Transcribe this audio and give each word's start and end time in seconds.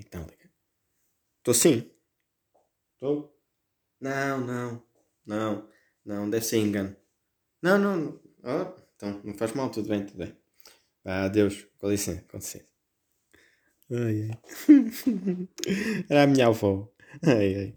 Então, 0.00 0.22
liga. 0.22 0.50
Estou 1.38 1.54
sim. 1.54 1.90
Estou? 2.94 3.36
Não, 4.00 4.40
não. 4.40 4.82
Não. 5.26 5.68
Não, 6.04 6.30
deve 6.30 6.44
ser 6.44 6.56
engano. 6.56 6.96
Não, 7.62 7.78
não. 7.78 8.18
Oh, 8.42 8.80
então, 8.96 9.20
não 9.22 9.34
faz 9.34 9.52
mal, 9.52 9.70
tudo 9.70 9.88
bem, 9.88 10.04
tudo 10.06 10.18
bem. 10.18 10.34
Vá, 11.04 11.24
adeus. 11.24 11.66
Com 11.78 11.90
licença, 11.90 12.24
com 12.30 12.38
licença. 12.38 12.64
Ai, 13.90 14.30
ai. 14.30 14.38
Era 16.08 16.22
a 16.22 16.26
minha 16.26 16.46
avó. 16.46 16.90
Ai, 17.22 17.54
ai. 17.54 17.74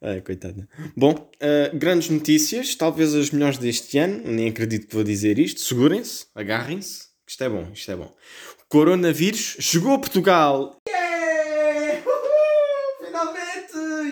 Ai, 0.00 0.20
coitada. 0.22 0.66
Bom, 0.96 1.12
uh, 1.12 1.76
grandes 1.76 2.08
notícias, 2.08 2.74
talvez 2.74 3.14
as 3.14 3.30
melhores 3.30 3.58
deste 3.58 3.98
ano. 3.98 4.22
Nem 4.24 4.48
acredito 4.48 4.86
que 4.86 4.94
vou 4.94 5.04
dizer 5.04 5.38
isto. 5.38 5.60
Segurem-se, 5.60 6.26
agarrem-se. 6.34 7.08
Isto 7.28 7.44
é 7.44 7.48
bom, 7.48 7.70
isto 7.72 7.90
é 7.90 7.96
bom. 7.96 8.14
O 8.62 8.68
coronavírus 8.68 9.56
chegou 9.60 9.92
a 9.92 9.98
Portugal. 9.98 10.80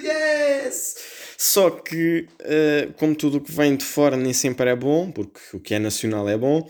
Yes! 0.03 0.95
Só 1.37 1.71
que, 1.71 2.27
uh, 2.41 2.93
como 2.95 3.15
tudo 3.15 3.39
o 3.39 3.41
que 3.41 3.53
vem 3.53 3.77
de 3.77 3.85
fora 3.85 4.17
nem 4.17 4.33
sempre 4.33 4.71
é 4.71 4.77
bom, 4.77 5.11
porque 5.11 5.41
o 5.53 5.61
que 5.61 5.75
é 5.75 5.79
nacional 5.79 6.29
é 6.29 6.37
bom, 6.37 6.69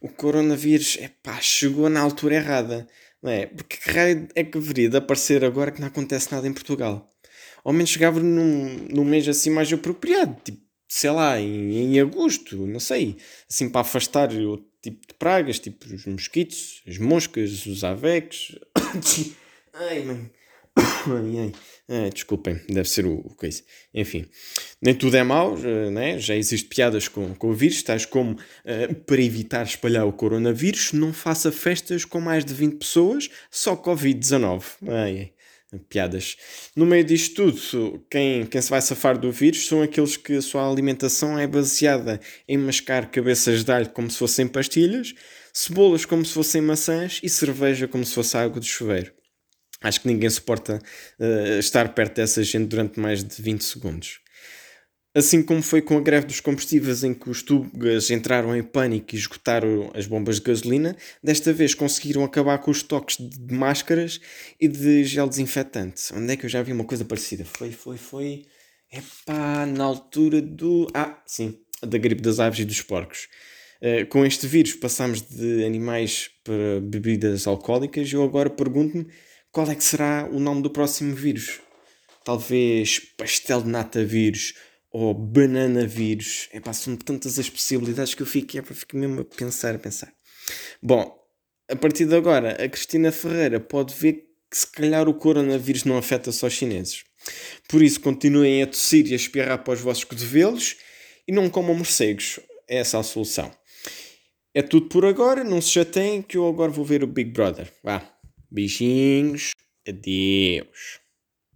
o 0.00 0.08
coronavírus, 0.08 0.98
epá, 1.00 1.40
chegou 1.40 1.88
na 1.88 2.00
altura 2.00 2.36
errada. 2.36 2.86
Não 3.22 3.30
é? 3.30 3.46
Porque 3.46 3.76
que 3.76 3.90
raio 3.90 4.28
é 4.34 4.44
que 4.44 4.58
deveria 4.58 4.88
de 4.88 4.96
aparecer 4.96 5.44
agora 5.44 5.70
que 5.70 5.80
não 5.80 5.88
acontece 5.88 6.32
nada 6.32 6.46
em 6.46 6.52
Portugal? 6.52 7.10
Ao 7.64 7.72
menos 7.72 7.90
chegava 7.90 8.20
num, 8.20 8.86
num 8.90 9.04
mês 9.04 9.26
assim 9.28 9.50
mais 9.50 9.72
apropriado, 9.72 10.36
tipo, 10.44 10.60
sei 10.88 11.10
lá, 11.10 11.40
em, 11.40 11.94
em 11.94 12.00
agosto, 12.00 12.56
não 12.66 12.78
sei, 12.78 13.16
assim 13.50 13.68
para 13.68 13.80
afastar 13.80 14.32
o 14.32 14.58
tipo 14.80 15.06
de 15.06 15.14
pragas, 15.14 15.58
tipo 15.58 15.84
os 15.92 16.06
mosquitos, 16.06 16.82
as 16.86 16.98
moscas, 16.98 17.66
os 17.66 17.82
avecs. 17.82 18.56
ai, 19.74 20.04
mãe. 20.04 20.30
Ai, 21.06 21.38
ai. 21.38 21.52
Ai, 21.88 22.10
desculpem, 22.10 22.60
deve 22.68 22.88
ser 22.88 23.06
o, 23.06 23.14
o 23.18 23.34
coisa. 23.34 23.62
Enfim, 23.94 24.26
nem 24.80 24.94
tudo 24.94 25.16
é 25.16 25.22
mau, 25.22 25.56
né? 25.92 26.18
já 26.18 26.34
existem 26.34 26.68
piadas 26.68 27.08
com, 27.08 27.34
com 27.34 27.48
o 27.48 27.54
vírus, 27.54 27.82
tais 27.82 28.04
como 28.04 28.32
uh, 28.32 28.94
para 29.06 29.22
evitar 29.22 29.64
espalhar 29.64 30.06
o 30.06 30.12
coronavírus, 30.12 30.92
não 30.92 31.12
faça 31.12 31.52
festas 31.52 32.04
com 32.04 32.20
mais 32.20 32.44
de 32.44 32.52
20 32.54 32.76
pessoas, 32.78 33.30
só 33.50 33.76
Covid-19. 33.76 34.62
Ai, 34.88 35.18
ai 35.18 35.32
piadas. 35.88 36.36
No 36.74 36.86
meio 36.86 37.04
disto 37.04 37.52
tudo, 37.52 38.06
quem, 38.10 38.46
quem 38.46 38.62
se 38.62 38.70
vai 38.70 38.80
safar 38.80 39.18
do 39.18 39.30
vírus 39.32 39.66
são 39.66 39.82
aqueles 39.82 40.16
que 40.16 40.34
a 40.34 40.42
sua 40.42 40.68
alimentação 40.68 41.38
é 41.38 41.46
baseada 41.46 42.20
em 42.48 42.56
mascar 42.56 43.10
cabeças 43.10 43.64
de 43.64 43.72
alho 43.72 43.90
como 43.90 44.10
se 44.10 44.18
fossem 44.18 44.46
pastilhas, 44.46 45.14
cebolas 45.52 46.04
como 46.04 46.24
se 46.24 46.32
fossem 46.32 46.60
maçãs 46.60 47.20
e 47.22 47.28
cerveja 47.28 47.88
como 47.88 48.04
se 48.04 48.14
fosse 48.14 48.36
água 48.36 48.60
de 48.60 48.68
chuveiro. 48.68 49.12
Acho 49.82 50.00
que 50.00 50.08
ninguém 50.08 50.30
suporta 50.30 50.80
uh, 51.18 51.58
estar 51.58 51.94
perto 51.94 52.16
dessa 52.16 52.42
gente 52.42 52.68
durante 52.68 52.98
mais 52.98 53.22
de 53.22 53.42
20 53.42 53.62
segundos. 53.62 54.20
Assim 55.16 55.42
como 55.42 55.62
foi 55.62 55.80
com 55.80 55.96
a 55.96 56.00
greve 56.02 56.26
dos 56.26 56.40
combustíveis 56.40 57.02
em 57.02 57.14
que 57.14 57.30
os 57.30 57.42
tugas 57.42 58.10
entraram 58.10 58.54
em 58.54 58.62
pânico 58.62 59.14
e 59.14 59.18
esgotaram 59.18 59.90
as 59.94 60.06
bombas 60.06 60.36
de 60.36 60.42
gasolina, 60.42 60.94
desta 61.22 61.54
vez 61.54 61.72
conseguiram 61.72 62.22
acabar 62.22 62.58
com 62.58 62.70
os 62.70 62.78
estoques 62.78 63.16
de 63.18 63.54
máscaras 63.54 64.20
e 64.60 64.68
de 64.68 65.04
gel 65.04 65.26
desinfetante. 65.26 66.12
Onde 66.12 66.34
é 66.34 66.36
que 66.36 66.44
eu 66.44 66.50
já 66.50 66.62
vi 66.62 66.70
uma 66.70 66.84
coisa 66.84 67.02
parecida? 67.02 67.46
Foi, 67.46 67.70
foi, 67.70 67.96
foi. 67.96 68.42
Epá, 68.92 69.64
na 69.64 69.84
altura 69.84 70.42
do. 70.42 70.86
Ah, 70.92 71.22
sim, 71.26 71.58
da 71.82 71.96
gripe 71.96 72.20
das 72.20 72.38
aves 72.38 72.58
e 72.58 72.66
dos 72.66 72.82
porcos. 72.82 73.26
Uh, 73.80 74.06
com 74.08 74.22
este 74.24 74.46
vírus 74.46 74.74
passámos 74.74 75.22
de 75.22 75.64
animais 75.64 76.30
para 76.44 76.80
bebidas 76.82 77.46
alcoólicas 77.46 78.06
e 78.10 78.14
eu 78.14 78.22
agora 78.22 78.50
pergunto-me 78.50 79.06
qual 79.56 79.70
é 79.70 79.74
que 79.74 79.84
será 79.84 80.28
o 80.30 80.38
nome 80.38 80.60
do 80.60 80.68
próximo 80.68 81.14
vírus. 81.14 81.60
Talvez 82.22 82.98
pastel 83.16 83.62
de 83.62 83.68
nata 83.70 84.04
vírus 84.04 84.52
ou 84.92 85.14
banana 85.14 85.86
vírus. 85.86 86.46
É 86.52 86.60
pá, 86.60 86.74
são 86.74 86.94
tantas 86.94 87.38
as 87.38 87.48
possibilidades 87.48 88.12
que 88.12 88.20
eu 88.20 88.26
fico, 88.26 88.58
é 88.58 88.60
para 88.60 88.74
ficar 88.74 88.98
mesmo 88.98 89.22
a 89.22 89.24
pensar, 89.24 89.74
a 89.74 89.78
pensar. 89.78 90.12
Bom, 90.82 91.10
a 91.70 91.74
partir 91.74 92.04
de 92.04 92.14
agora, 92.14 92.62
a 92.62 92.68
Cristina 92.68 93.10
Ferreira 93.10 93.58
pode 93.58 93.94
ver 93.94 94.26
que 94.50 94.58
se 94.58 94.66
calhar 94.66 95.08
o 95.08 95.14
coronavírus 95.14 95.84
não 95.84 95.96
afeta 95.96 96.30
só 96.32 96.48
os 96.48 96.52
chineses. 96.52 97.04
Por 97.66 97.80
isso, 97.80 97.98
continuem 98.02 98.62
a 98.62 98.66
tossir 98.66 99.06
e 99.06 99.14
a 99.14 99.16
espirrar 99.16 99.64
para 99.64 99.72
os 99.72 99.80
vossos 99.80 100.04
cotovelos 100.04 100.76
e 101.26 101.32
não 101.32 101.48
comam 101.48 101.74
morcegos. 101.74 102.40
É 102.68 102.76
essa 102.76 102.98
a 102.98 103.02
solução. 103.02 103.50
É 104.52 104.60
tudo 104.60 104.88
por 104.88 105.06
agora, 105.06 105.42
não 105.42 105.62
se 105.62 105.70
chateiem 105.70 106.20
que 106.20 106.36
eu 106.36 106.46
agora 106.46 106.70
vou 106.70 106.84
ver 106.84 107.02
o 107.02 107.06
Big 107.06 107.30
Brother. 107.30 107.72
Vá, 107.82 108.15
beijinhos, 108.50 109.52
adeus. 109.88 111.00